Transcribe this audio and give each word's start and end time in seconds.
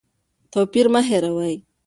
توپیر 0.51 0.85
مه 0.93 1.01
هېروئ. 1.09 1.55